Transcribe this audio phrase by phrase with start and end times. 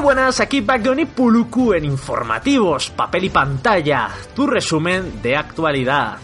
[0.00, 6.18] buenas, aquí Backdown Puluku en informativos, papel y pantalla, tu resumen de actualidad.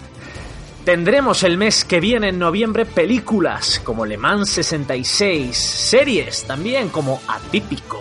[0.85, 7.21] Tendremos el mes que viene en noviembre películas como Le Mans 66, series también como
[7.29, 8.01] Atípico,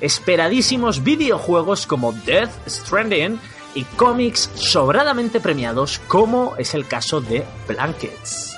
[0.00, 3.40] esperadísimos videojuegos como Death Stranding
[3.74, 8.56] y cómics sobradamente premiados como es el caso de Blankets.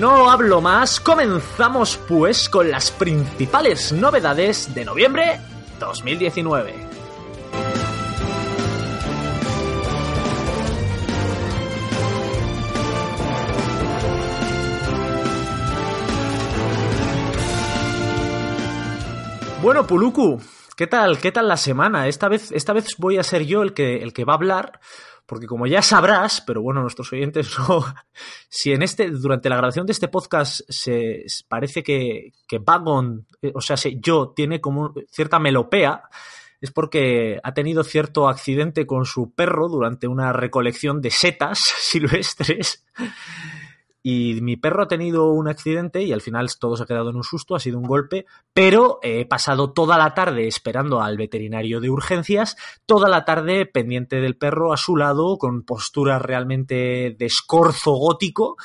[0.00, 5.40] No hablo más, comenzamos pues con las principales novedades de noviembre
[5.78, 6.98] 2019.
[19.60, 20.40] Bueno, Puluku,
[20.76, 21.18] ¿qué tal?
[21.18, 22.06] ¿Qué tal la semana?
[22.06, 24.80] Esta vez, esta vez voy a ser yo el que, el que va a hablar,
[25.28, 27.84] porque como ya sabrás, pero bueno, nuestros oyentes no,
[28.48, 33.52] si en este, durante la grabación de este podcast se parece que, que Bagon, eh,
[33.54, 36.04] o sea, si yo tiene como cierta melopea,
[36.62, 42.86] es porque ha tenido cierto accidente con su perro durante una recolección de setas silvestres
[44.02, 47.16] y mi perro ha tenido un accidente y al final todo se ha quedado en
[47.16, 51.80] un susto, ha sido un golpe, pero he pasado toda la tarde esperando al veterinario
[51.80, 57.26] de urgencias, toda la tarde pendiente del perro a su lado, con postura realmente de
[57.26, 58.56] escorzo gótico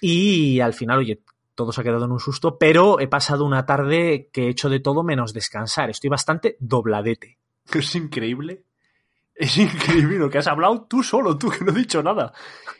[0.00, 1.22] y al final, oye,
[1.54, 4.68] todo se ha quedado en un susto, pero he pasado una tarde que he hecho
[4.68, 7.38] de todo menos descansar, estoy bastante dobladete.
[7.72, 8.64] Es increíble
[9.40, 12.32] es increíble lo que has hablado tú solo, tú que no he dicho nada.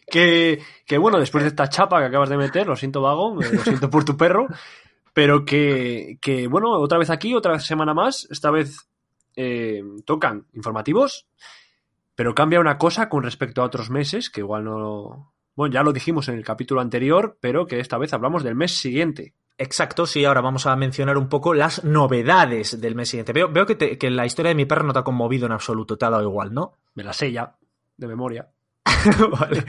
[0.07, 3.49] Que, que bueno, después de esta chapa que acabas de meter, lo siento vagón, eh,
[3.51, 4.47] lo siento por tu perro,
[5.15, 8.91] pero que, que bueno, otra vez aquí, otra semana más, esta vez
[9.37, 11.27] eh, tocan informativos,
[12.15, 15.33] pero cambia una cosa con respecto a otros meses, que igual no...
[15.57, 18.77] Bueno, ya lo dijimos en el capítulo anterior, pero que esta vez hablamos del mes
[18.77, 19.35] siguiente.
[19.63, 23.35] Exacto, sí, ahora vamos a mencionar un poco las novedades del mes siguiente.
[23.35, 25.53] Veo, veo que, te- que la historia de mi perro no te ha conmovido en
[25.53, 26.79] absoluto, te ha dado igual, ¿no?
[26.95, 27.55] Me la sé ya,
[27.99, 28.49] de memoria.
[29.39, 29.63] Vale.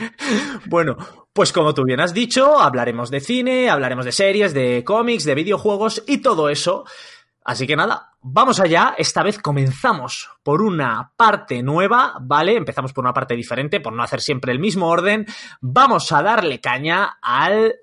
[0.67, 0.95] Bueno,
[1.33, 5.35] pues como tú bien has dicho, hablaremos de cine, hablaremos de series, de cómics, de
[5.35, 6.85] videojuegos y todo eso.
[7.43, 8.95] Así que nada, vamos allá.
[8.97, 12.55] Esta vez comenzamos por una parte nueva, ¿vale?
[12.55, 15.25] Empezamos por una parte diferente, por no hacer siempre el mismo orden.
[15.59, 17.75] Vamos a darle caña al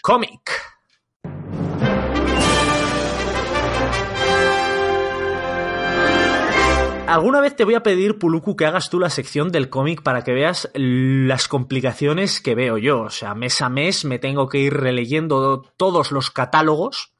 [0.00, 0.77] cómic.
[7.08, 10.22] Alguna vez te voy a pedir, Puluku, que hagas tú la sección del cómic para
[10.22, 13.00] que veas las complicaciones que veo yo.
[13.02, 17.12] O sea, mes a mes me tengo que ir releyendo todos los catálogos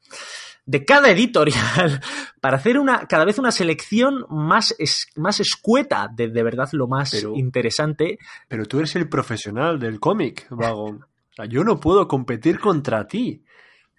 [0.65, 2.01] de cada editorial
[2.41, 6.87] para hacer una cada vez una selección más, es- más escueta de de verdad lo
[6.87, 8.19] más Pero- interesante.
[8.47, 11.03] Pero tú eres el profesional del cómic, vagón.
[11.31, 13.43] O sea, yo no puedo competir contra ti.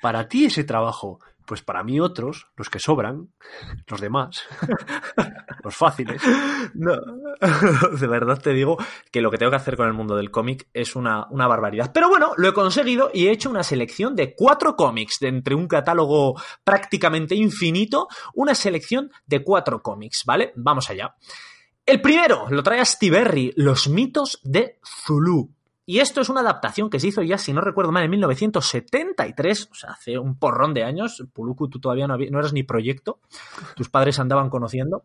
[0.00, 1.20] Para ti ese trabajo.
[1.50, 3.32] Pues para mí otros, los que sobran,
[3.88, 4.44] los demás,
[5.64, 6.22] los fáciles.
[6.74, 6.92] No,
[8.00, 8.78] de verdad te digo
[9.10, 11.90] que lo que tengo que hacer con el mundo del cómic es una, una barbaridad.
[11.92, 15.56] Pero bueno, lo he conseguido y he hecho una selección de cuatro cómics, de entre
[15.56, 20.52] un catálogo prácticamente infinito, una selección de cuatro cómics, ¿vale?
[20.54, 21.16] Vamos allá.
[21.84, 25.50] El primero lo trae Astiberri, Los mitos de Zulu.
[25.90, 29.68] Y esto es una adaptación que se hizo ya, si no recuerdo mal, en 1973,
[29.72, 31.24] o sea, hace un porrón de años.
[31.32, 33.18] Puluku, tú todavía no, no eras ni proyecto,
[33.74, 35.02] tus padres andaban conociendo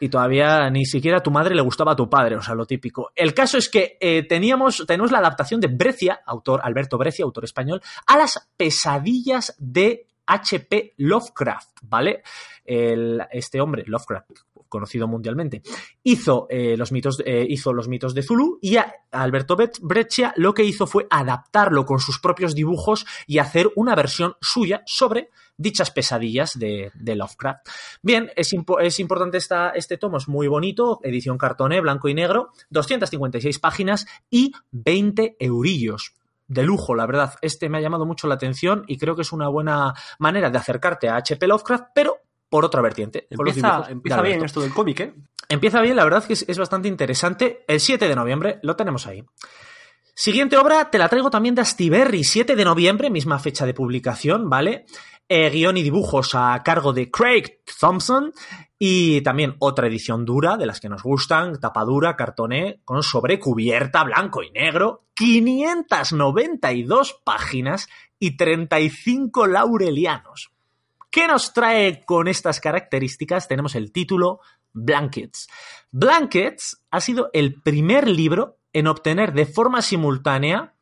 [0.00, 2.66] y todavía ni siquiera a tu madre le gustaba a tu padre, o sea, lo
[2.66, 3.10] típico.
[3.14, 7.44] El caso es que eh, teníamos, tenemos la adaptación de Breccia, autor Alberto Breccia, autor
[7.44, 10.92] español, a las pesadillas de H.P.
[10.98, 12.22] Lovecraft, ¿vale?
[12.66, 14.30] El- este hombre, Lovecraft,
[14.72, 15.62] conocido mundialmente,
[16.02, 18.76] hizo, eh, los mitos, eh, hizo los mitos de Zulu y
[19.10, 24.34] Alberto Breccia lo que hizo fue adaptarlo con sus propios dibujos y hacer una versión
[24.40, 25.28] suya sobre
[25.58, 27.68] dichas pesadillas de, de Lovecraft.
[28.00, 33.58] Bien, es importante esta, este tomo, es muy bonito, edición cartoné, blanco y negro, 256
[33.58, 36.14] páginas y 20 eurillos.
[36.48, 37.34] De lujo, la verdad.
[37.40, 40.58] Este me ha llamado mucho la atención y creo que es una buena manera de
[40.58, 41.46] acercarte a H.P.
[41.46, 42.18] Lovecraft, pero
[42.52, 43.26] por otra vertiente.
[43.30, 43.88] Empieza,
[44.20, 45.14] bien esto del cómic, ¿eh?
[45.48, 47.64] Empieza bien, la verdad que es, es bastante interesante.
[47.66, 49.24] El 7 de noviembre lo tenemos ahí.
[50.14, 54.50] Siguiente obra te la traigo también de Astiberri, 7 de noviembre, misma fecha de publicación,
[54.50, 54.84] ¿vale?
[55.30, 58.34] Eh, guion y dibujos a cargo de Craig Thompson
[58.78, 64.42] y también otra edición dura de las que nos gustan, tapadura, cartoné, con sobrecubierta, blanco
[64.42, 67.88] y negro, 592 páginas
[68.18, 70.51] y 35 laurelianos.
[71.12, 73.46] ¿Qué nos trae con estas características?
[73.46, 74.40] Tenemos el título
[74.72, 75.46] Blankets.
[75.90, 80.74] Blankets ha sido el primer libro en obtener de forma simultánea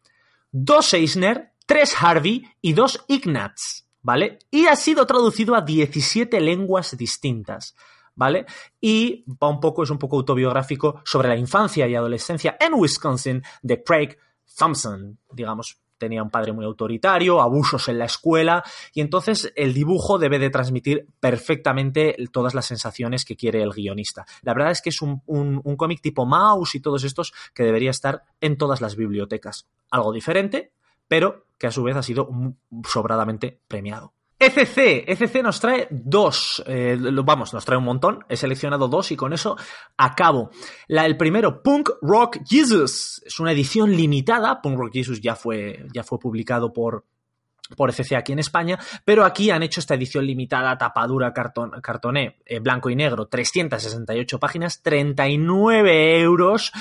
[0.52, 3.86] dos Eisner, tres Harvey y dos Ignatz.
[4.02, 4.38] ¿vale?
[4.52, 7.74] Y ha sido traducido a 17 lenguas distintas.
[8.14, 8.46] ¿Vale?
[8.80, 13.42] Y va un poco, es un poco autobiográfico sobre la infancia y adolescencia en Wisconsin
[13.62, 14.16] de Craig
[14.56, 20.18] Thompson, digamos, tenía un padre muy autoritario, abusos en la escuela, y entonces el dibujo
[20.18, 24.26] debe de transmitir perfectamente todas las sensaciones que quiere el guionista.
[24.42, 27.90] La verdad es que es un, un, cómic tipo Mouse y todos estos que debería
[27.90, 29.68] estar en todas las bibliotecas.
[29.90, 30.72] Algo diferente,
[31.06, 32.28] pero que a su vez ha sido
[32.88, 34.14] sobradamente premiado.
[34.40, 39.16] ECC, ECC nos trae dos, eh, vamos, nos trae un montón, he seleccionado dos y
[39.16, 39.58] con eso
[39.98, 40.50] acabo.
[40.88, 46.04] El primero, Punk Rock Jesus, es una edición limitada, Punk Rock Jesus ya fue, ya
[46.04, 47.04] fue publicado por,
[47.76, 52.38] por ECC aquí en España, pero aquí han hecho esta edición limitada, tapadura, cartón, cartoné,
[52.46, 56.72] eh, blanco y negro, 368 páginas, 39 euros,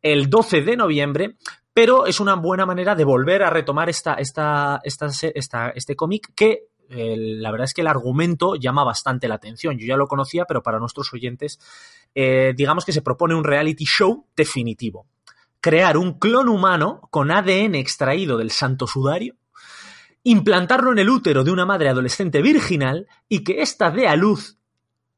[0.00, 1.36] el 12 de noviembre,
[1.74, 6.71] pero es una buena manera de volver a retomar esta, esta, esta, este cómic que
[6.94, 9.78] la verdad es que el argumento llama bastante la atención.
[9.78, 11.58] Yo ya lo conocía, pero para nuestros oyentes,
[12.14, 15.06] eh, digamos que se propone un reality show definitivo.
[15.60, 19.36] Crear un clon humano con ADN extraído del santo sudario,
[20.24, 24.58] implantarlo en el útero de una madre adolescente virginal y que ésta dé a luz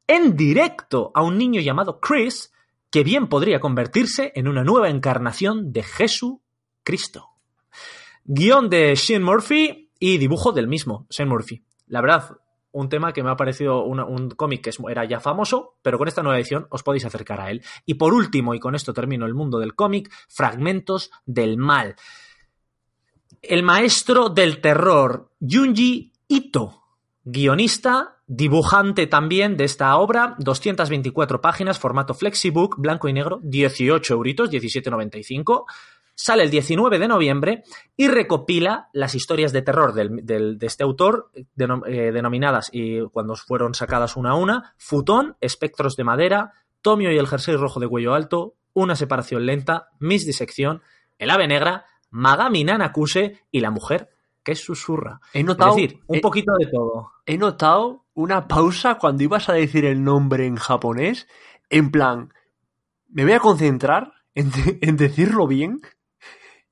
[0.06, 2.53] en directo a un niño llamado Chris,
[2.91, 7.31] que bien podría convertirse en una nueva encarnación de Jesucristo.
[8.25, 11.65] Guión de Shane Murphy, y dibujo del mismo, Sam Murphy.
[11.87, 12.37] La verdad,
[12.73, 16.23] un tema que me ha parecido un cómic que era ya famoso, pero con esta
[16.23, 17.62] nueva edición os podéis acercar a él.
[17.87, 21.97] Y por último, y con esto termino el mundo del cómic, Fragmentos del Mal.
[23.41, 26.83] El maestro del terror, Junji Ito,
[27.25, 34.51] guionista, dibujante también de esta obra, 224 páginas, formato Flexibook, blanco y negro, 18 euritos,
[34.51, 35.65] 17,95
[36.14, 37.62] sale el 19 de noviembre
[37.96, 43.00] y recopila las historias de terror del, del, de este autor, denom, eh, denominadas, y
[43.08, 46.52] cuando fueron sacadas una a una, Futón, Espectros de Madera,
[46.82, 50.82] Tomio y el jersey rojo de cuello alto, Una separación lenta, Miss Disección,
[51.19, 54.10] El ave negra, Magami Nanakuse y La mujer
[54.43, 55.20] que susurra.
[55.32, 57.12] He notado, es decir, un he, poquito de todo.
[57.25, 61.26] He notado una pausa cuando ibas a decir el nombre en japonés,
[61.70, 62.32] en plan,
[63.08, 65.81] me voy a concentrar en, de, en decirlo bien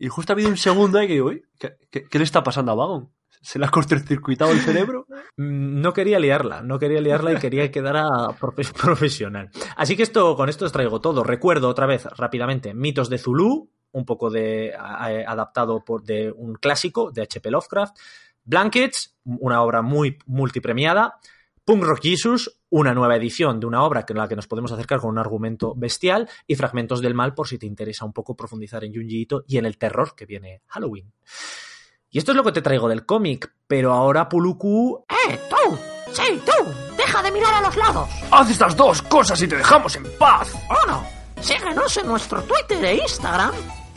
[0.03, 2.73] y justo ha habido un segundo ahí que digo, ¿qué, qué, qué le está pasando
[2.73, 3.13] a Vagon?
[3.41, 5.07] ¿Se le ha cortocircuitado el cerebro?
[5.37, 8.37] No quería liarla, no quería liarla y quería quedar a
[8.83, 9.51] profesional.
[9.77, 11.23] Así que esto, con esto os traigo todo.
[11.23, 17.23] Recuerdo otra vez, rápidamente, Mitos de Zulu, un poco de adaptado de un clásico de
[17.23, 17.53] H.P.
[17.53, 17.97] Lovecraft.
[18.43, 21.21] Blankets, una obra muy multipremiada.
[21.65, 24.99] Punk Rock Jesus, una nueva edición de una obra en la que nos podemos acercar
[24.99, 28.83] con un argumento bestial y Fragmentos del Mal por si te interesa un poco profundizar
[28.83, 31.13] en Junji Ito y en el terror que viene Halloween.
[32.09, 35.05] Y esto es lo que te traigo del cómic, pero ahora Puluku...
[35.07, 35.79] ¡Eh, tú!
[36.13, 36.97] ¡Sí, tú!
[36.97, 38.09] ¡Deja de mirar a los lados!
[38.31, 40.55] ¡Haz estas dos cosas y te dejamos en paz!
[40.71, 41.05] ¡Oh, no!
[41.43, 43.53] Síguenos en nuestro Twitter e Instagram,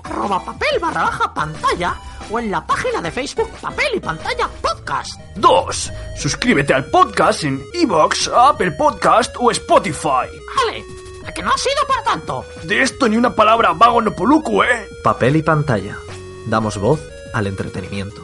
[0.06, 1.96] arroba papel barra baja pantalla
[2.30, 5.20] o en la página de Facebook Papel y Pantalla Podcast.
[5.36, 5.92] 2.
[6.18, 10.28] Suscríbete al podcast en Evox, Apple Podcast o Spotify.
[10.62, 10.84] ¡Ale!
[11.26, 12.46] ¡A que no ha sido para tanto!
[12.64, 14.88] De esto ni una palabra vago no poluco, ¿eh?
[15.04, 15.98] Papel y Pantalla.
[16.48, 17.02] Damos voz
[17.34, 18.22] al entretenimiento.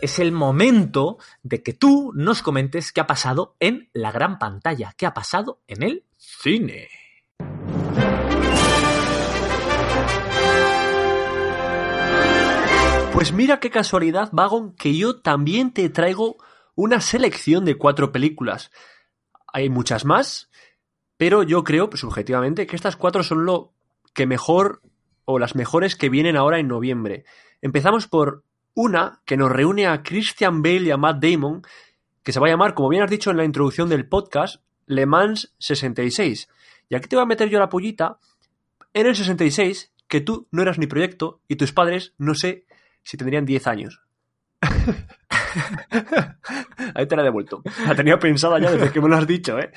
[0.00, 4.94] Es el momento de que tú nos comentes qué ha pasado en la gran pantalla,
[4.96, 6.88] qué ha pasado en el cine.
[13.14, 16.36] Pues mira qué casualidad, Vagon, que yo también te traigo
[16.74, 18.72] una selección de cuatro películas.
[19.52, 20.50] Hay muchas más,
[21.16, 23.72] pero yo creo, pues, subjetivamente, que estas cuatro son lo
[24.14, 24.82] que mejor
[25.24, 27.24] o las mejores que vienen ahora en noviembre.
[27.62, 28.42] Empezamos por
[28.74, 31.62] una que nos reúne a Christian Bale y a Matt Damon,
[32.24, 35.06] que se va a llamar, como bien has dicho en la introducción del podcast, Le
[35.06, 36.48] Mans 66.
[36.88, 38.18] Y aquí te voy a meter yo la pollita.
[38.92, 42.66] En el 66, que tú no eras ni proyecto y tus padres, no sé
[43.04, 44.00] si tendrían 10 años.
[46.94, 47.62] Ahí te la he devuelto.
[47.86, 49.70] La tenía pensada ya desde que me lo has dicho, ¿eh?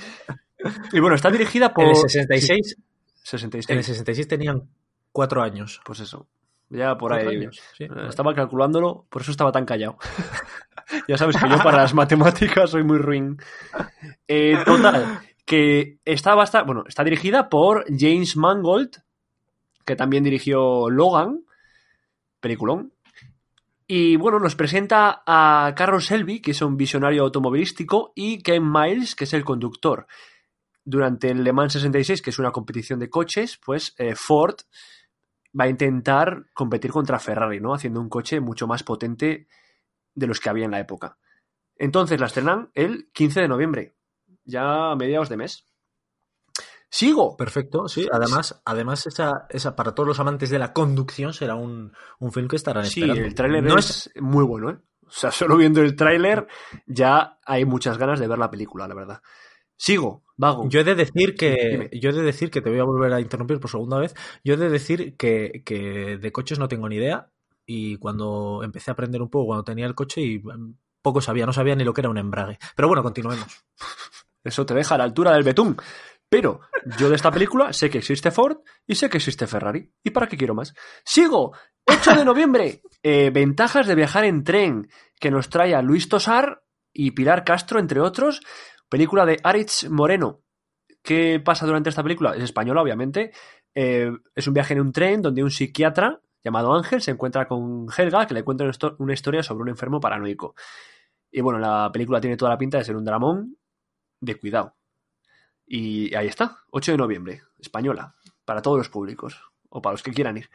[0.92, 1.84] Y bueno, está dirigida por...
[1.84, 2.68] En el 66...
[2.68, 2.76] Sí.
[3.24, 3.70] 66.
[3.70, 4.64] En el 66 tenían
[5.12, 5.82] 4 años.
[5.86, 6.28] Pues eso.
[6.70, 7.28] Ya por ahí.
[7.28, 7.88] Años, sí.
[8.08, 9.98] Estaba calculándolo, por eso estaba tan callado.
[11.08, 13.38] ya sabes que yo para las matemáticas soy muy ruin.
[14.28, 16.68] Eh, total, que está bastante...
[16.68, 18.98] Bueno, está dirigida por James Mangold,
[19.86, 21.44] que también dirigió Logan,
[22.42, 22.92] peliculón.
[23.90, 29.16] Y bueno, nos presenta a Carroll Selby, que es un visionario automovilístico, y Ken Miles,
[29.16, 30.08] que es el conductor.
[30.84, 34.58] Durante el Le Mans 66, que es una competición de coches, pues eh, Ford
[35.58, 37.74] va a intentar competir contra Ferrari, ¿no?
[37.74, 39.48] Haciendo un coche mucho más potente
[40.14, 41.18] de los que había en la época.
[41.78, 43.96] Entonces la estrenan el 15 de noviembre,
[44.44, 45.66] ya a mediados de mes.
[46.90, 47.36] Sigo.
[47.36, 48.08] Perfecto, sí.
[48.12, 52.48] Además, además esa, esa para todos los amantes de la conducción será un, un film
[52.48, 53.28] que estarán Sí, esperando.
[53.28, 54.78] el tráiler No es muy bueno, ¿eh?
[55.06, 56.48] O sea, solo viendo el tráiler
[56.86, 59.22] ya hay muchas ganas de ver la película, la verdad.
[59.76, 60.68] Sigo, vago.
[60.70, 61.56] Yo he de decir que.
[61.72, 61.90] Dime.
[62.02, 64.16] Yo he de decir que te voy a volver a interrumpir por segunda vez.
[64.44, 67.30] Yo he de decir que, que de coches no tengo ni idea.
[67.66, 71.46] Y cuando empecé a aprender un poco, cuando tenía el coche, y mm, poco sabía,
[71.46, 72.58] no sabía ni lo que era un embrague.
[72.76, 73.46] Pero bueno, continuemos.
[74.44, 75.78] Eso te deja a la altura del betún.
[76.30, 76.60] Pero
[77.00, 79.92] yo de esta película sé que existe Ford y sé que existe Ferrari.
[80.04, 80.74] ¿Y para qué quiero más?
[81.06, 81.54] Sigo.
[81.86, 82.82] 8 de noviembre.
[83.02, 87.80] Eh, ventajas de viajar en tren que nos trae a Luis Tosar y Pilar Castro,
[87.80, 88.42] entre otros.
[88.90, 90.42] Película de Aritz Moreno.
[91.02, 92.36] ¿Qué pasa durante esta película?
[92.36, 93.32] Es española, obviamente.
[93.74, 97.88] Eh, es un viaje en un tren donde un psiquiatra llamado Ángel se encuentra con
[97.96, 100.56] Helga, que le cuenta una histo- una historia sobre un enfermo paranoico.
[101.32, 103.58] Y bueno, la película tiene toda la pinta de ser un dramón
[104.22, 104.76] de cuidado.
[105.68, 110.12] Y ahí está, 8 de noviembre, española, para todos los públicos, o para los que
[110.12, 110.50] quieran ir.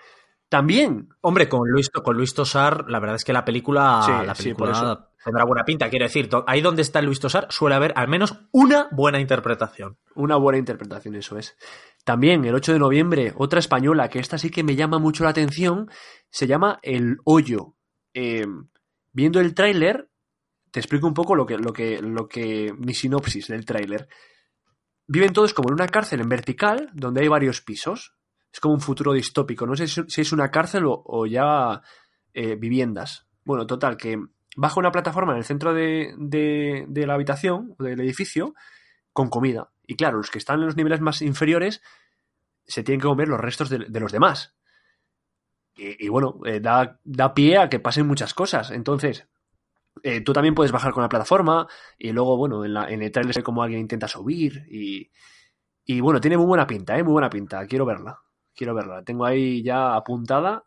[0.49, 4.35] También, Hombre, con Luis, con Luis Tosar, la verdad es que la película, Sí, la
[4.35, 5.89] sí, película tendrá buena pinta.
[5.89, 9.97] Quiero decir, ahí donde está Luis Tosar suele haber al menos una buena interpretación.
[10.15, 11.57] una buena interpretación, eso es.
[12.05, 15.31] También, el 8 de noviembre, otra española, que esta sí que me llama mucho la
[15.31, 15.91] atención,
[16.29, 17.75] se llama El Hoyo.
[18.13, 18.47] Eh,
[19.13, 20.11] viendo el tráiler,
[20.71, 24.09] te explico un poco lo que, lo que, lo que, mi sinopsis del tráiler.
[25.07, 28.15] Viven todos como en una cárcel en vertical, donde hay varios pisos.
[28.53, 29.67] Es como un futuro distópico.
[29.67, 31.83] No sé si es una cárcel o, ya
[32.35, 33.27] eh, viviendas.
[33.45, 34.19] Bueno, total, que
[34.57, 38.55] baja una plataforma en el centro de, de- de la habitación, del edificio,
[39.13, 39.71] con comida.
[39.87, 41.83] Y claro, los que están en los niveles más inferiores
[42.65, 44.55] se tienen que comer los restos de, los demás.
[45.75, 48.71] Y, y bueno, eh, da, da pie a que pasen muchas cosas.
[48.71, 49.27] Entonces,
[50.03, 51.67] eh, tú también puedes bajar con la plataforma
[51.99, 55.11] y luego, bueno, en, la, en el trailer se ve como alguien intenta subir y,
[55.85, 57.03] y bueno, tiene muy buena pinta, ¿eh?
[57.03, 57.67] Muy buena pinta.
[57.67, 58.19] Quiero verla.
[58.55, 58.97] Quiero verla.
[58.97, 60.65] La tengo ahí ya apuntada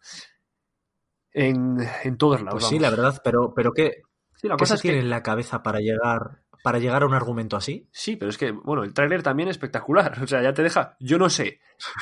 [1.31, 2.53] en, en todos lados.
[2.61, 4.01] Pues sí, la verdad, pero, pero ¿qué,
[4.35, 7.03] Sí, la qué cosa se es que- tiene en la cabeza para llegar, para llegar
[7.03, 7.87] a un argumento así?
[7.91, 10.17] Sí, pero es que, bueno, el tráiler también es espectacular.
[10.23, 10.95] O sea, ya te deja.
[10.99, 11.59] Yo no sé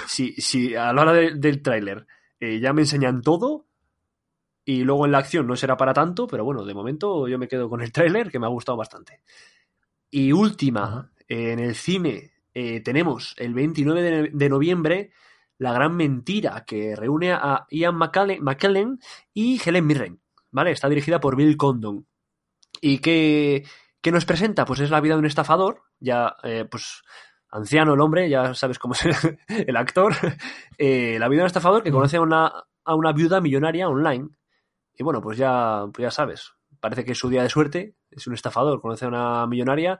[0.08, 2.06] si, si a la hora de- del tráiler
[2.40, 3.68] eh, ya me enseñan todo
[4.66, 7.48] y luego en la acción no será para tanto, pero bueno, de momento yo me
[7.48, 9.22] quedo con el tráiler que me ha gustado bastante.
[10.10, 15.12] Y última, eh, en el cine eh, tenemos el 29 de, de noviembre
[15.58, 19.00] La Gran Mentira, que reúne a Ian McKellen, McKellen
[19.34, 20.22] y Helen Mirren.
[20.52, 20.72] ¿Vale?
[20.72, 22.06] Está dirigida por Bill Condon.
[22.80, 23.66] ¿Y qué,
[24.02, 24.66] qué nos presenta?
[24.66, 27.02] Pues es la vida de un estafador, ya eh, pues
[27.50, 30.14] anciano el hombre, ya sabes cómo es el, el actor.
[30.80, 32.52] Eh, la vida de un estafador que conoce a una,
[32.84, 34.30] a una viuda millonaria online.
[34.96, 38.28] Y bueno, pues ya, pues ya sabes, parece que es su día de suerte, es
[38.28, 40.00] un estafador, conoce a una millonaria,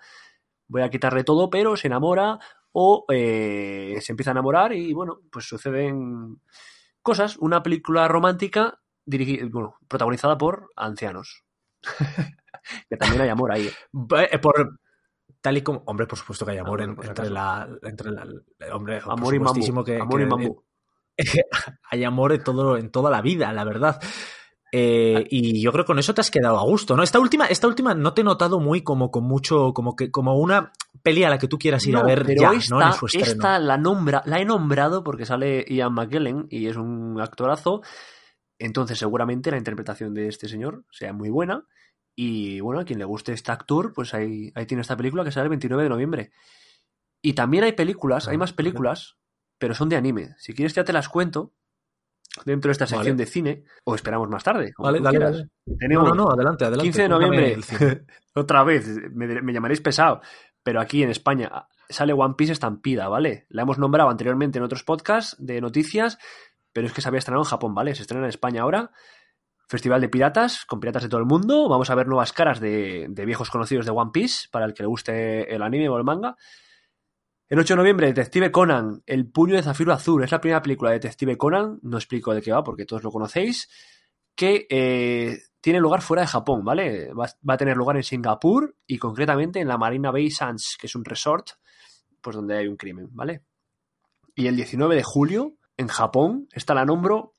[0.68, 2.40] voy a quitarle todo, pero se enamora
[2.72, 6.42] o eh, se empieza a enamorar y bueno, pues suceden
[7.02, 7.38] cosas.
[7.38, 11.44] Una película romántica dirigi- bueno, protagonizada por ancianos.
[12.90, 13.70] que también hay amor ahí.
[14.32, 14.80] Eh, Por,
[15.42, 15.84] tal y como.
[15.86, 18.26] Hombre, por supuesto que hay amor en- entre, la, entre la.
[18.74, 19.84] Hombre, Amor y mambo.
[19.84, 20.64] que, amor y que- mambo.
[21.92, 24.02] hay amor en, todo, en toda la vida, la verdad.
[24.76, 27.04] Eh, y yo creo que con eso te has quedado a gusto, ¿no?
[27.04, 30.36] Esta última, esta última no te he notado muy como con mucho, como que, como
[30.40, 30.72] una
[31.04, 32.82] peli a la que tú quieras ir a ver pero ya, esta, ¿no?
[32.88, 37.22] En su esta la nombra, la he nombrado porque sale Ian McKellen y es un
[37.22, 37.84] actorazo.
[38.58, 41.68] Entonces, seguramente la interpretación de este señor sea muy buena.
[42.16, 45.32] Y bueno, a quien le guste este actor, pues ahí, ahí tiene esta película que
[45.32, 46.32] sale el 29 de noviembre.
[47.22, 48.58] Y también hay películas, Ah, hay más vale.
[48.58, 49.18] películas,
[49.60, 50.34] pero son de anime.
[50.40, 51.54] Si quieres, ya te las cuento
[52.46, 53.26] dentro de esta sección Vale.
[53.26, 54.74] de cine, o esperamos más tarde.
[54.74, 55.36] como Vale, dale, quieras.
[55.38, 55.50] dale.
[55.66, 56.84] No, Tenemos no, no, adelante, adelante.
[56.84, 58.02] 15 de noviembre, el cine.
[58.36, 60.22] otra vez, me, me llamaréis pesado,
[60.64, 63.46] pero aquí en España sale One Piece Estampida, ¿vale?
[63.50, 66.18] La hemos nombrado anteriormente en otros podcasts de noticias,
[66.72, 67.94] pero es que se había estrenado en Japón, ¿vale?
[67.96, 68.92] Se estrena en España ahora.
[69.68, 71.70] Festival de piratas, con piratas de todo el mundo.
[71.70, 74.84] Vamos a ver nuevas caras de, de viejos conocidos de One Piece, para el que
[74.84, 76.36] le guste el anime o el manga.
[77.54, 80.24] El 8 de noviembre, Detective Conan, El puño de zafiro azul.
[80.24, 83.12] Es la primera película de Detective Conan, no explico de qué va porque todos lo
[83.12, 83.70] conocéis,
[84.34, 87.14] que eh, tiene lugar fuera de Japón, ¿vale?
[87.14, 90.96] Va, a tener lugar en Singapur y concretamente en la Marina Bay Sands, que es
[90.96, 91.50] un resort,
[92.22, 93.44] pues donde hay un crimen, ¿vale?
[94.34, 97.34] Y el 19 de julio, en Japón, esta la nombro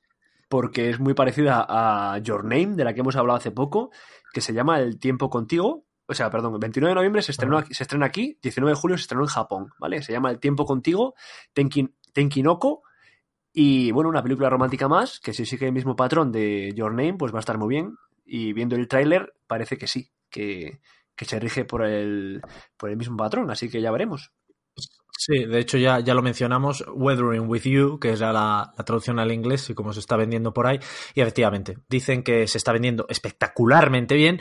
[0.47, 3.91] porque es muy parecida a Your Name, de la que hemos hablado hace poco,
[4.31, 5.83] que se llama El tiempo contigo.
[6.07, 8.97] O sea, perdón, el 29 de noviembre se, estrenó se estrena aquí, 19 de julio
[8.97, 10.01] se estrenó en Japón, ¿vale?
[10.03, 11.15] Se llama El tiempo contigo,
[11.53, 12.83] Tenkin, Tenkinoko.
[13.51, 17.13] Y bueno, una película romántica más, que si sigue el mismo patrón de Your Name,
[17.13, 17.95] pues va a estar muy bien.
[18.25, 20.81] Y viendo el tráiler parece que sí, que,
[21.15, 22.41] que se rige por el,
[22.77, 24.31] por el mismo patrón, así que ya veremos.
[25.17, 29.17] Sí, de hecho ya, ya lo mencionamos, Weathering with You, que es la, la, traducción
[29.17, 30.79] al inglés y cómo se está vendiendo por ahí.
[31.13, 34.39] Y efectivamente, dicen que se está vendiendo espectacularmente bien,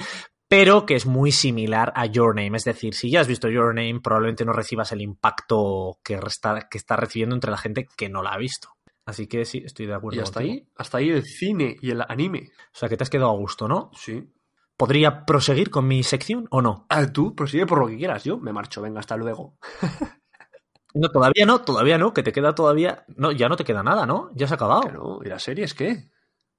[0.56, 2.56] pero que es muy similar a Your Name.
[2.56, 6.68] Es decir, si ya has visto Your Name, probablemente no recibas el impacto que, está,
[6.68, 8.68] que está recibiendo entre la gente que no la ha visto.
[9.04, 10.20] Así que sí, estoy de acuerdo.
[10.20, 12.50] Y hasta ahí, hasta ahí el cine y el anime.
[12.72, 13.90] O sea que te has quedado a gusto, ¿no?
[13.96, 14.32] Sí.
[14.76, 16.86] ¿Podría proseguir con mi sección o no?
[16.88, 18.22] Ah, tú, prosigue por lo que quieras.
[18.22, 18.80] Yo me marcho.
[18.80, 19.58] Venga, hasta luego.
[20.96, 23.04] No, todavía no, todavía no, que te queda todavía.
[23.16, 24.30] No, ya no te queda nada, ¿no?
[24.32, 24.82] Ya se ha acabado.
[24.84, 26.08] Pero, ¿y las series qué?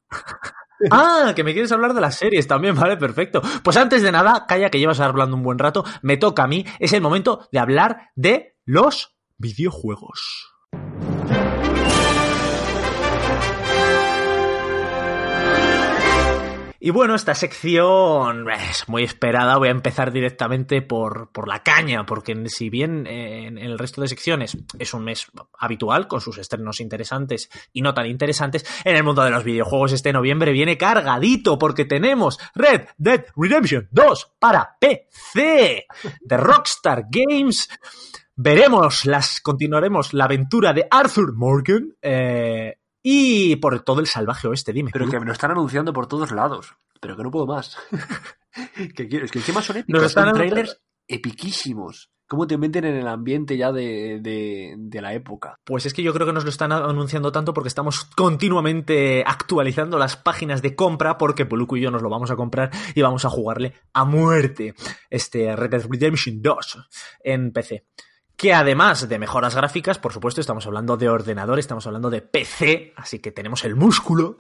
[0.92, 3.42] Ah, que me quieres hablar de las series también, vale, perfecto.
[3.64, 6.66] Pues antes de nada, calla que llevas hablando un buen rato, me toca a mí,
[6.80, 10.55] es el momento de hablar de los videojuegos.
[16.86, 19.58] Y bueno, esta sección es muy esperada.
[19.58, 24.08] Voy a empezar directamente por, por la caña, porque si bien en el resto de
[24.08, 25.26] secciones es un mes
[25.58, 29.94] habitual, con sus estrenos interesantes y no tan interesantes, en el mundo de los videojuegos
[29.94, 35.88] este noviembre viene cargadito, porque tenemos Red Dead Redemption 2 para PC
[36.22, 37.68] de Rockstar Games.
[38.36, 41.96] Veremos, las, continuaremos la aventura de Arthur Morgan.
[42.00, 42.76] Eh,
[43.08, 44.90] y por todo el salvaje oeste, dime.
[44.92, 46.76] Pero que me lo están anunciando por todos lados.
[47.00, 47.78] Pero que no puedo más.
[48.96, 49.26] ¿Qué quiero?
[49.26, 50.12] Es que encima son épicos.
[50.12, 52.10] Son trailers epiquísimos.
[52.28, 55.60] ¿Cómo te meten en el ambiente ya de, de, de, la época?
[55.64, 60.00] Pues es que yo creo que nos lo están anunciando tanto porque estamos continuamente actualizando
[60.00, 63.24] las páginas de compra porque Poluco y yo nos lo vamos a comprar y vamos
[63.24, 64.74] a jugarle a muerte
[65.12, 66.90] este Red Dead Redemption 2
[67.24, 67.86] en PC
[68.38, 72.94] que además de mejoras gráficas, por supuesto, estamos hablando de ordenador, estamos hablando de PC,
[72.96, 74.38] así que tenemos el músculo.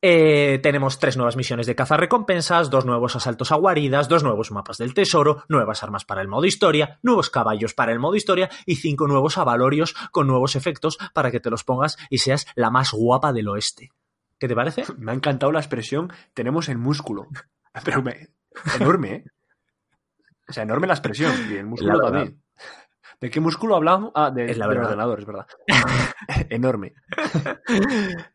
[0.00, 4.52] Eh, tenemos tres nuevas misiones de caza recompensas, dos nuevos asaltos a guaridas, dos nuevos
[4.52, 8.48] mapas del tesoro, nuevas armas para el modo historia, nuevos caballos para el modo historia
[8.64, 12.70] y cinco nuevos avalorios con nuevos efectos para que te los pongas y seas la
[12.70, 13.90] más guapa del oeste.
[14.38, 14.84] ¿Qué te parece?
[14.98, 17.26] Me ha encantado la expresión tenemos el músculo.
[17.84, 18.28] Pero me,
[18.76, 19.24] enorme, ¿eh?
[20.48, 22.42] O sea, enorme la expresión y el músculo también.
[23.20, 24.12] ¿De qué músculo hablamos?
[24.14, 25.46] Ah, de, es la del ordenador, es verdad.
[26.50, 26.94] Enorme.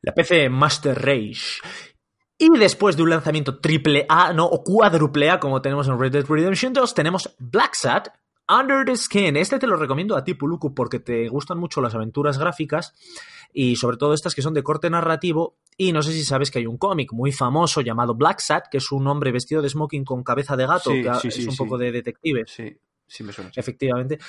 [0.02, 1.62] La PC Master Race.
[2.38, 6.12] Y después de un lanzamiento triple A, no, o cuádruple A, como tenemos en Red
[6.12, 8.10] Dead Redemption 2, tenemos Black Sat,
[8.50, 9.38] Under the Skin.
[9.38, 12.94] Este te lo recomiendo a ti, Puluku, porque te gustan mucho las aventuras gráficas
[13.54, 15.58] y sobre todo estas que son de corte narrativo.
[15.78, 18.78] Y no sé si sabes que hay un cómic muy famoso llamado Black Sat, que
[18.78, 21.48] es un hombre vestido de smoking con cabeza de gato, Sí, que sí, es sí,
[21.48, 22.44] un poco de detective.
[22.46, 23.52] Sí, sí me suena.
[23.56, 24.20] Efectivamente.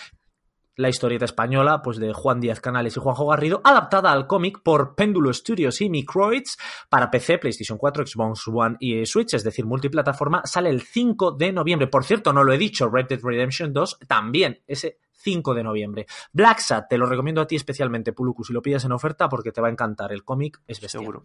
[0.77, 4.95] La historieta española, pues de Juan Díaz Canales y Juanjo Garrido, adaptada al cómic por
[4.95, 6.57] Péndulo Studios y Microids
[6.89, 11.53] para PC, PlayStation 4, Xbox One y Switch, es decir, multiplataforma, sale el 5 de
[11.53, 11.87] noviembre.
[11.87, 16.07] Por cierto, no lo he dicho, Red Dead Redemption 2 también, ese 5 de noviembre.
[16.33, 19.53] Black Sat, te lo recomiendo a ti especialmente, Puluku, si lo pides en oferta, porque
[19.53, 20.13] te va a encantar.
[20.13, 21.03] El cómic es bestial.
[21.03, 21.23] Seguro.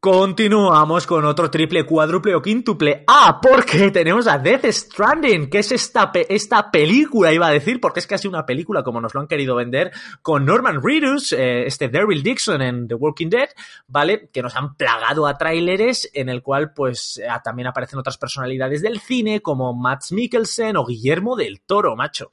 [0.00, 3.02] Continuamos con otro triple, cuádruple o quíntuple.
[3.08, 7.80] Ah, porque tenemos a Death Stranding, que es esta, pe esta película, iba a decir,
[7.80, 9.90] porque es casi una película como nos lo han querido vender,
[10.22, 13.48] con Norman Reedus, eh, este Daryl Dixon en The Walking Dead,
[13.88, 14.30] ¿vale?
[14.32, 18.82] Que nos han plagado a tráileres en el cual, pues, ah, también aparecen otras personalidades
[18.82, 22.30] del cine, como Matt Mikkelsen o Guillermo del Toro, macho.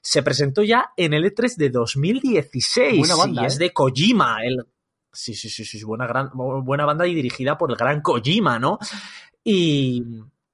[0.00, 3.58] Se presentó ya en el E3 de 2016 Buena banda, y es ¿eh?
[3.58, 4.64] de Kojima, el
[5.12, 8.78] Sí, sí, sí, sí, buena, gran, buena banda y dirigida por el gran Kojima, ¿no?
[9.44, 10.02] Y,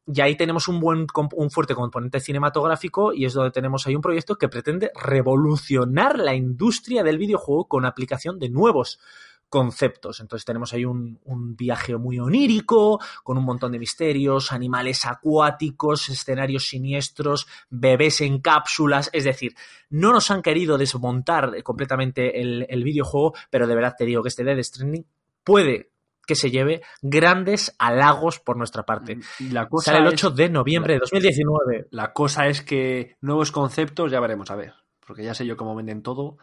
[0.07, 4.03] y ahí tenemos un, buen, un fuerte componente cinematográfico y es donde tenemos ahí un
[4.03, 8.99] proyecto que pretende revolucionar la industria del videojuego con aplicación de nuevos
[9.49, 10.21] conceptos.
[10.21, 16.09] Entonces tenemos ahí un, un, viaje muy onírico, con un montón de misterios, animales acuáticos,
[16.09, 19.11] escenarios siniestros, bebés en cápsulas.
[19.13, 19.55] Es decir,
[19.91, 24.29] no nos han querido desmontar completamente el, el videojuego, pero de verdad te digo que
[24.29, 25.07] este Dead Stranding
[25.45, 25.91] puede
[26.27, 29.19] que se lleve grandes halagos por nuestra parte.
[29.51, 31.89] La cosa Sale el es- 8 de noviembre de 2019.
[31.91, 34.75] La cosa es que nuevos conceptos ya veremos a ver.
[35.07, 36.37] Porque ya sé yo cómo venden todo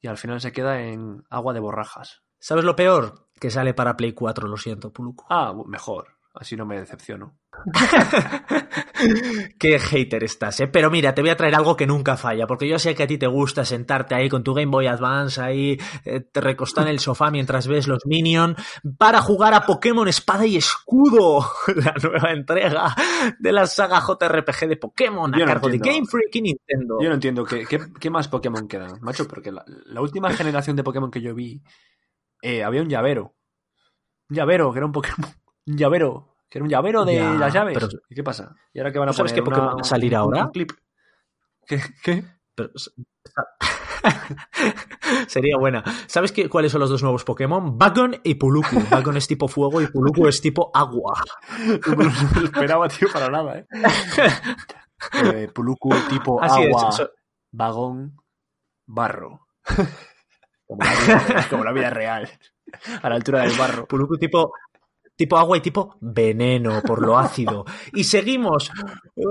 [0.00, 2.22] y al final se queda en agua de borrajas.
[2.38, 3.28] ¿Sabes lo peor?
[3.40, 5.26] Que sale para Play 4, lo siento, Puluco.
[5.30, 6.18] Ah, mejor.
[6.34, 7.36] Así no me decepciono.
[9.58, 10.68] Qué hater estás, ¿eh?
[10.68, 13.06] Pero mira, te voy a traer algo que nunca falla, porque yo sé que a
[13.08, 16.90] ti te gusta sentarte ahí con tu Game Boy Advance, ahí eh, te recostas en
[16.90, 18.54] el sofá mientras ves los Minion,
[18.98, 22.94] para jugar a Pokémon Espada y Escudo, la nueva entrega
[23.38, 25.78] de la saga JRPG de Pokémon, a Yo no cargo de.
[25.78, 26.98] Game Freak y Nintendo.
[27.00, 30.76] Yo no entiendo qué, qué, qué más Pokémon quedan, macho, porque la, la última generación
[30.76, 31.62] de Pokémon que yo vi
[32.42, 33.34] eh, había un llavero.
[34.30, 35.30] Un llavero, que era un Pokémon.
[35.66, 36.34] Un llavero.
[36.48, 37.74] Que era un llavero de Ya, las llaves.
[37.74, 38.54] pero- ¿Y qué pasa?
[38.72, 39.44] ¿Y ahora qué van a ¿Tú sabes poner?
[39.44, 40.44] qué Pokémon va a salir ahora?
[40.46, 40.70] un clip.
[41.66, 41.78] ¿Qué?
[42.02, 42.24] ¿Qué?
[42.54, 42.70] Pero-
[45.28, 45.82] Sería buena.
[46.06, 47.76] ¿Sabes qué, cuáles son los dos nuevos Pokémon?
[47.78, 48.76] Bagon y Puluku.
[48.90, 51.22] Bagon es tipo fuego y Puluku es tipo agua.
[51.86, 52.10] No me lo
[52.44, 53.66] esperaba, tío, para nada, ¿eh?
[55.22, 57.10] Eh, Puluku tipo Así es, agua, eso-
[57.52, 58.16] vagón,
[58.86, 59.46] barro.
[60.68, 62.28] Como la, vida, real.
[63.02, 63.86] A la altura del barro.
[63.86, 64.52] Puluku tipo,
[65.16, 67.64] tipo agua y tipo veneno por lo ácido.
[67.94, 68.70] Y seguimos.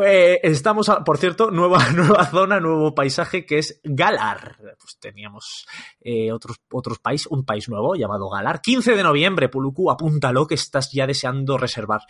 [0.04, 4.58] Eh, estamos, por cierto, nueva, nueva zona, nuevo paisaje que es Galar.
[4.80, 5.68] Pues teníamos
[6.02, 8.60] eh, otros, otros país, un país nuevo llamado Galar.
[8.62, 12.02] 15 de noviembre, Puluku, apúntalo que estás ya deseando reservar.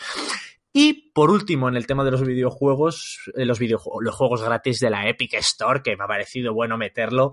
[0.79, 4.79] Y por último, en el tema de los videojuegos, eh, los videojuegos, los juegos gratis
[4.79, 7.31] de la Epic Store, que me ha parecido bueno meterlo.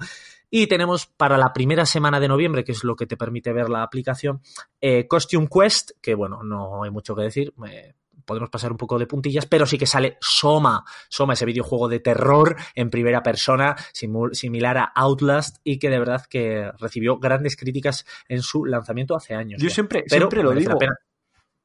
[0.57, 3.69] Y tenemos para la primera semana de noviembre, que es lo que te permite ver
[3.69, 4.41] la aplicación,
[4.81, 7.53] eh, Costume Quest, que bueno, no hay mucho que decir.
[7.69, 10.85] eh, podemos pasar un poco de puntillas, pero sí que sale Soma.
[11.11, 16.25] Soma, ese videojuego de terror en primera persona, similar a Outlast, y que de verdad
[16.31, 19.61] que recibió grandes críticas en su lanzamiento hace años.
[19.61, 19.75] Yo ya.
[19.75, 20.79] siempre, Pero siempre lo digo.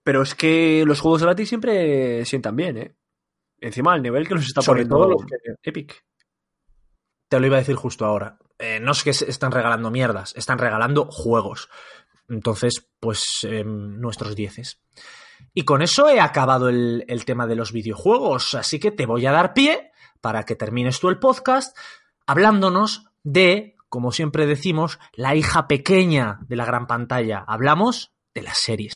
[0.03, 2.95] Pero es que los juegos gratis siempre sientan bien, ¿eh?
[3.61, 6.03] Encima, el nivel que los está Sobre poniendo todo los que- Epic.
[7.29, 8.39] Te lo iba a decir justo ahora.
[8.59, 11.69] Eh, no es que están regalando mierdas, están regalando juegos.
[12.27, 14.81] Entonces, pues eh, nuestros dieces.
[15.53, 18.53] Y con eso he acabado el, el tema de los videojuegos.
[18.53, 19.91] Así que te voy a dar pie
[20.21, 21.75] para que termines tú el podcast
[22.27, 27.43] hablándonos de, como siempre decimos, la hija pequeña de la gran pantalla.
[27.47, 28.93] Hablamos de las series.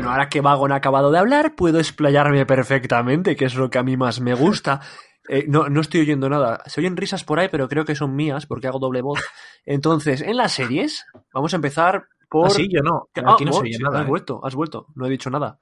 [0.00, 3.76] Bueno, ahora que Vagon ha acabado de hablar, puedo explayarme perfectamente, que es lo que
[3.78, 4.80] a mí más me gusta.
[5.28, 6.60] Eh, no, no estoy oyendo nada.
[6.66, 9.20] Se oyen risas por ahí, pero creo que son mías, porque hago doble voz.
[9.64, 12.48] Entonces, en las series, vamos a empezar por...
[12.48, 13.10] Ah, sí, yo no.
[13.14, 14.00] Ah, Aquí no se oh, oye sí, nada.
[14.00, 14.08] Has ¿eh?
[14.08, 14.86] vuelto, has vuelto.
[14.96, 15.60] No he dicho nada.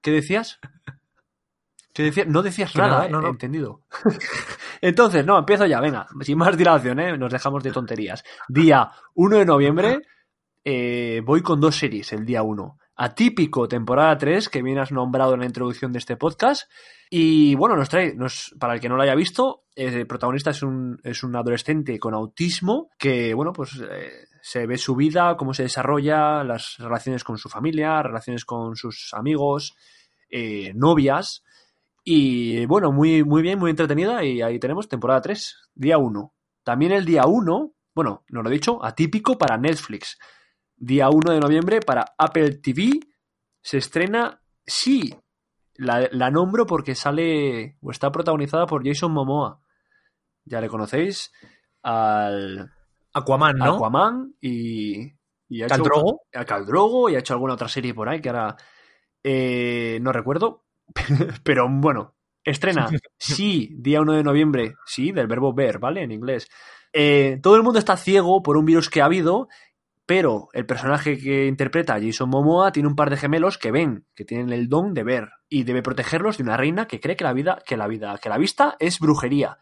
[0.00, 0.58] ¿Qué decías?
[1.92, 2.28] ¿Qué decías?
[2.28, 3.28] No decías Que nada, nada, eh, no, no.
[3.28, 3.82] entendido.
[4.80, 6.06] Entonces, no, empiezo ya, venga.
[6.22, 7.18] Sin más dilación, ¿eh?
[7.18, 8.24] Nos dejamos de tonterías.
[8.48, 9.98] Día 1 de noviembre,
[11.24, 12.78] voy con dos series el día 1.
[13.00, 16.68] Atípico, temporada 3, que bien has nombrado en la introducción de este podcast.
[17.08, 20.64] Y bueno, nos trae, nos, para el que no lo haya visto, el protagonista es
[20.64, 25.54] un, es un adolescente con autismo que, bueno, pues eh, se ve su vida, cómo
[25.54, 29.76] se desarrolla, las relaciones con su familia, relaciones con sus amigos,
[30.28, 31.44] eh, novias.
[32.02, 34.24] Y bueno, muy, muy bien, muy entretenida.
[34.24, 36.34] Y ahí tenemos temporada 3, día 1.
[36.64, 40.18] También el día 1, bueno, no lo he dicho, atípico para Netflix.
[40.78, 43.00] Día 1 de noviembre para Apple TV
[43.62, 45.14] se estrena Sí.
[45.74, 49.60] La, la nombro porque sale o está protagonizada por Jason Momoa.
[50.44, 51.30] Ya le conocéis
[51.82, 52.70] al
[53.12, 53.76] Aquaman, ¿no?
[53.76, 55.12] Aquaman y,
[55.48, 56.20] y ha hecho- Khal Drogo.
[56.34, 58.56] a Khal Drogo y ha hecho alguna otra serie por ahí que ahora
[59.22, 60.64] eh, no recuerdo.
[61.44, 62.88] Pero bueno, estrena
[63.18, 66.02] sí, día 1 de noviembre, sí, del verbo ver, ¿vale?
[66.02, 66.48] En inglés.
[66.92, 69.48] Eh, todo el mundo está ciego por un virus que ha habido,
[70.08, 74.24] pero el personaje que interpreta Jason Momoa tiene un par de gemelos que ven, que
[74.24, 77.34] tienen el don de ver y debe protegerlos de una reina que cree que la
[77.34, 79.58] vida, que la vida, que la vista es brujería.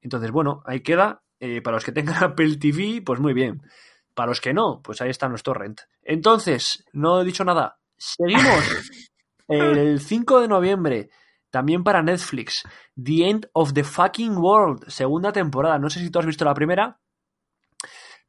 [0.00, 1.22] Entonces, bueno, ahí queda.
[1.38, 3.62] Eh, para los que tengan Apple TV, pues muy bien.
[4.12, 5.82] Para los que no, pues ahí está nuestro rent.
[6.02, 7.78] Entonces, no he dicho nada.
[7.96, 8.64] Seguimos.
[9.48, 11.10] El 5 de noviembre,
[11.50, 12.64] también para Netflix,
[13.00, 15.78] The End of the Fucking World, segunda temporada.
[15.78, 16.98] No sé si tú has visto la primera,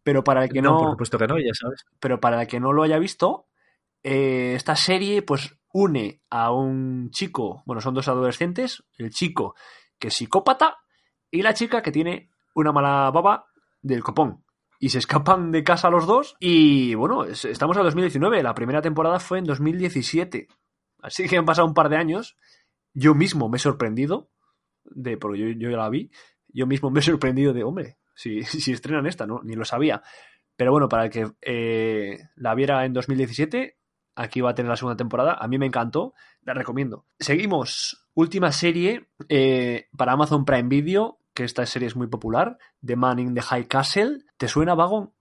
[0.07, 1.83] pero para el que no, no, por supuesto que no, ya sabes.
[1.99, 3.47] pero para el que no lo haya visto,
[4.03, 9.53] eh, esta serie pues une a un chico, bueno, son dos adolescentes, el chico
[9.99, 10.77] que es psicópata
[11.29, 13.47] y la chica que tiene una mala baba
[13.81, 14.45] del copón.
[14.79, 18.81] Y se escapan de casa los dos y bueno, es- estamos en 2019, la primera
[18.81, 20.47] temporada fue en 2017.
[21.01, 22.37] Así que han pasado un par de años.
[22.93, 24.29] Yo mismo me he sorprendido,
[24.85, 26.09] de, porque yo, yo ya la vi,
[26.47, 29.41] yo mismo me he sorprendido de, hombre, si, si estrenan esta, ¿no?
[29.43, 30.01] Ni lo sabía.
[30.57, 33.77] Pero bueno, para el que eh, la viera en 2017,
[34.15, 35.37] aquí va a tener la segunda temporada.
[35.39, 37.05] A mí me encantó, la recomiendo.
[37.19, 38.07] Seguimos.
[38.15, 43.19] Última serie eh, para Amazon Prime Video, que esta serie es muy popular, The Man
[43.19, 44.25] in the High Castle.
[44.37, 45.13] ¿Te suena, Vagon?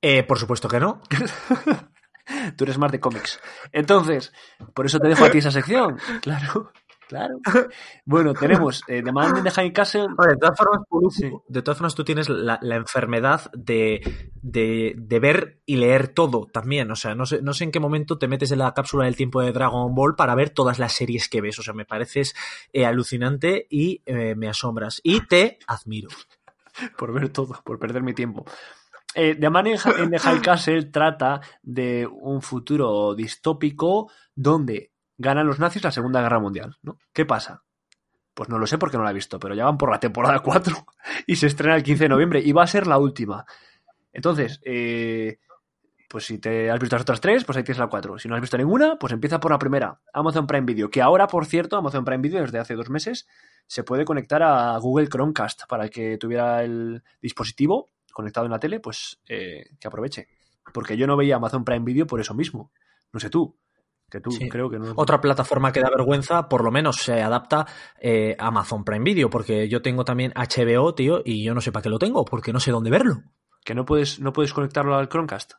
[0.00, 1.02] Eh, por supuesto que no.
[2.56, 3.40] Tú eres más de cómics.
[3.72, 4.32] Entonces,
[4.74, 5.98] por eso te dejo a ti esa sección.
[6.22, 6.72] Claro,
[7.08, 7.40] claro.
[8.04, 10.06] Bueno, tenemos eh, The Man in the High Castle.
[10.28, 11.30] De todas formas, Sí.
[11.48, 14.00] de todas formas tú tienes la, la enfermedad de,
[14.40, 16.90] de, de ver y leer todo también.
[16.90, 19.16] O sea, no sé, no sé en qué momento te metes en la cápsula del
[19.16, 21.58] tiempo de Dragon Ball para ver todas las series que ves.
[21.58, 22.34] O sea, me pareces
[22.72, 25.00] eh, alucinante y eh, me asombras.
[25.02, 26.08] Y te admiro.
[26.96, 28.44] por ver todo, por perder mi tiempo.
[29.14, 35.58] Eh, The Man in the High Castle trata de un futuro distópico donde ganan los
[35.58, 36.98] nazis la Segunda Guerra Mundial, ¿no?
[37.12, 37.64] ¿Qué pasa?
[38.32, 40.38] Pues no lo sé porque no la he visto, pero ya van por la temporada
[40.38, 40.86] 4
[41.26, 43.44] y se estrena el 15 de noviembre y va a ser la última.
[44.12, 45.38] Entonces, eh,
[46.08, 48.18] pues si te has visto las otras tres, pues ahí tienes la 4.
[48.18, 51.26] Si no has visto ninguna, pues empieza por la primera, Amazon Prime Video, que ahora,
[51.26, 53.26] por cierto, Amazon Prime Video desde hace dos meses
[53.66, 58.58] se puede conectar a Google Chromecast para el que tuviera el dispositivo conectado en la
[58.58, 60.28] tele, pues eh, que aproveche.
[60.72, 62.72] Porque yo no veía Amazon Prime Video por eso mismo.
[63.12, 63.56] No sé tú,
[64.10, 64.48] que tú Sí.
[64.48, 64.92] creo que no.
[64.96, 67.66] Otra plataforma que da vergüenza, por lo menos se adapta
[68.00, 71.72] eh, a Amazon Prime Video, porque yo tengo también HBO, tío, y yo no sé
[71.72, 73.22] para qué lo tengo, porque no sé dónde verlo.
[73.64, 75.52] Que no puedes, no puedes conectarlo al Chromecast.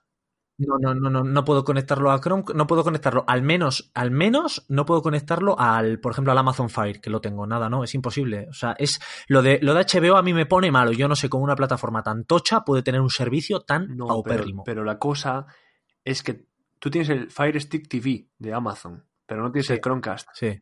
[0.61, 4.11] No, no, no, no, no puedo conectarlo a Chrome, no puedo conectarlo, al menos, al
[4.11, 7.81] menos no puedo conectarlo al, por ejemplo, al Amazon Fire, que lo tengo, nada, no,
[7.85, 8.47] es imposible.
[8.49, 10.91] O sea, es lo de lo de HBO a mí me pone malo.
[10.91, 14.07] Yo no sé cómo una plataforma tan tocha puede tener un servicio tan No, pero,
[14.07, 14.63] paupérrimo.
[14.65, 15.45] pero la cosa
[16.03, 16.48] es que
[16.79, 19.73] tú tienes el Fire Stick TV de Amazon, pero no tienes Sí.
[19.73, 20.29] el Chromecast.
[20.33, 20.61] Sí.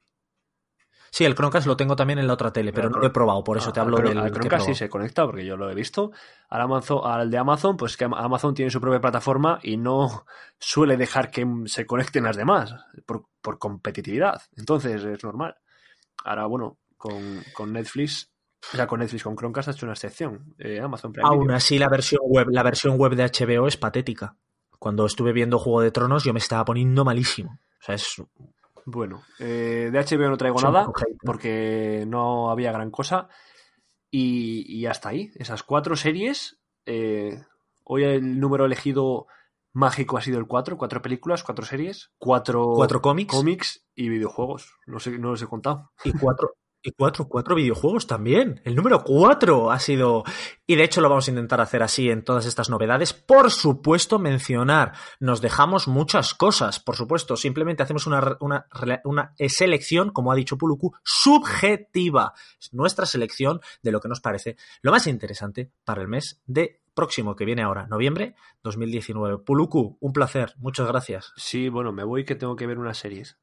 [1.10, 3.12] Sí, el Chromecast lo tengo también en la otra tele, pero Pero no lo he
[3.12, 5.70] probado, por eso Ah, te hablo del he Chromecast sí se conecta, porque yo lo
[5.70, 6.12] he visto.
[6.50, 10.26] Al, Amazon, al de Amazon, pues que Amazon tiene su propia plataforma y no
[10.60, 12.76] suele dejar que se conecten las demás
[13.06, 14.42] por, por competitividad.
[14.58, 15.56] Entonces es normal.
[16.26, 18.30] Ahora, bueno, con, con Netflix,
[18.74, 20.56] o sea, con Netflix, con Chromecast ha hecho una excepción.
[20.58, 24.36] Eh, Amazon Prime Aún así, la versión web, la versión web de HBO es patética.
[24.80, 27.60] Cuando estuve viendo Juego de Tronos, yo me estaba poniendo malísimo.
[27.80, 28.22] O sea, es
[28.86, 30.88] Bueno, eh, de HBO no traigo nada
[31.24, 33.30] porque no había gran cosa.
[34.10, 36.60] Y, y hasta ahí, esas cuatro series.
[36.86, 37.42] eh,
[37.84, 39.28] hoy el número elegido
[39.74, 44.74] mágico ha sido el 4, cuatro películas, cuatro series, cuatro, cuatro cómics cómics y videojuegos.
[44.88, 45.92] No sé, no los he contado.
[46.04, 48.62] y cuatro, y cuatro, cuatro videojuegos también.
[48.64, 50.24] El número cuatro ha sido.
[50.66, 53.14] Y de hecho lo vamos a intentar hacer así en todas estas novedades.
[53.14, 54.94] Por supuesto, mencionar.
[55.20, 56.80] Nos dejamos muchas cosas.
[56.80, 58.68] Por supuesto, simplemente hacemos una, una,
[59.04, 62.34] una selección, como ha dicho Puluku, subjetiva.
[62.60, 66.82] Es nuestra selección de lo que nos parece lo más interesante para el mes de
[66.94, 69.38] próximo que viene ahora, noviembre 2019.
[69.40, 70.54] Puluku, un placer.
[70.58, 71.32] Muchas gracias.
[71.36, 73.38] Sí, bueno, me voy que tengo que ver unas series.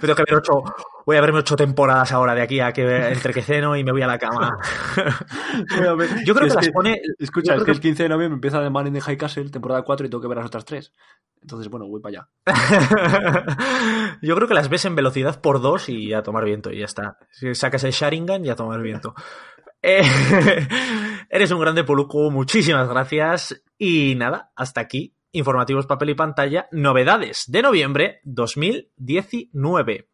[0.00, 0.62] Que ver ocho,
[1.06, 3.92] voy a verme ocho temporadas ahora de aquí a que entre que ceno y me
[3.92, 4.56] voy a la cama.
[6.24, 7.00] Yo creo que las pone.
[7.18, 9.82] Escucha, es que el 15 de noviembre empieza The Man in the High Castle, temporada
[9.82, 10.92] 4, y tengo que ver las otras tres.
[11.42, 13.48] Entonces, bueno, voy para allá.
[14.22, 16.84] Yo creo que las ves en velocidad por dos y a tomar viento y ya
[16.84, 17.18] está.
[17.30, 19.14] Si Sacas el Sharingan y a tomar viento.
[19.82, 20.02] Eh,
[21.30, 23.62] eres un grande Poluco, muchísimas gracias.
[23.78, 25.14] Y nada, hasta aquí.
[25.32, 30.09] Informativos papel y pantalla, novedades de noviembre 2019.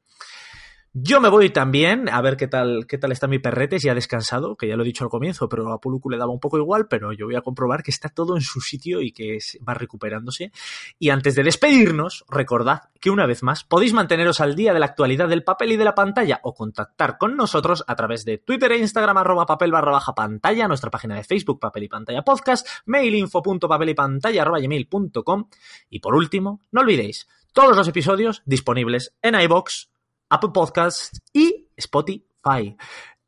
[0.99, 3.95] Yo me voy también a ver qué tal, qué tal está mi perrete, si ha
[3.95, 6.57] descansado, que ya lo he dicho al comienzo, pero a Puluku le daba un poco
[6.57, 9.37] igual, pero yo voy a comprobar que está todo en su sitio y que
[9.69, 10.53] va recuperándose.
[10.99, 14.87] Y antes de despedirnos, recordad que una vez más podéis manteneros al día de la
[14.87, 18.73] actualidad del papel y de la pantalla o contactar con nosotros a través de Twitter
[18.73, 22.67] e Instagram arroba papel barra baja pantalla, nuestra página de Facebook papel y pantalla podcast,
[22.87, 25.47] mail y pantalla arroba gmail punto com.
[25.91, 29.91] Y por último, no olvidéis, todos los episodios disponibles en iBox,
[30.29, 32.77] Apple Podcasts y Spotify.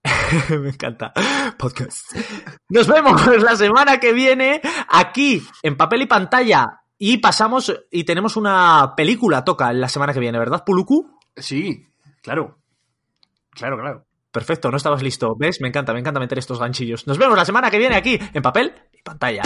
[0.50, 1.12] Me encanta.
[1.58, 2.12] Podcast.
[2.68, 6.82] Nos vemos la semana que viene aquí en papel y pantalla.
[6.98, 11.18] Y pasamos y tenemos una película toca la semana que viene, ¿verdad, Puluku?
[11.36, 11.86] Sí,
[12.22, 12.58] claro.
[13.50, 14.04] Claro, claro.
[14.32, 15.34] Perfecto, no estabas listo.
[15.36, 15.60] ¿Ves?
[15.60, 17.06] Me encanta, me encanta meter estos ganchillos.
[17.06, 19.42] Nos vemos la semana que viene aquí en papel y pantalla.